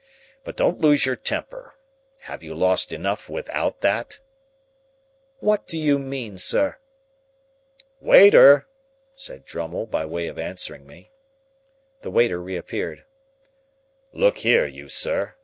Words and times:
But 0.43 0.55
don't 0.55 0.81
lose 0.81 1.05
your 1.05 1.15
temper. 1.15 1.75
Haven't 2.21 2.43
you 2.47 2.55
lost 2.55 2.91
enough 2.91 3.29
without 3.29 3.81
that?" 3.81 4.19
"What 5.37 5.67
do 5.67 5.77
you 5.77 5.99
mean, 5.99 6.39
sir?" 6.39 6.79
"Waiter!" 7.99 8.67
said 9.13 9.45
Drummle, 9.45 9.85
by 9.85 10.05
way 10.07 10.25
of 10.25 10.39
answering 10.39 10.87
me. 10.87 11.11
The 12.01 12.09
waiter 12.09 12.41
reappeared. 12.41 13.05
"Look 14.11 14.39
here, 14.39 14.65
you 14.65 14.89
sir. 14.89 15.35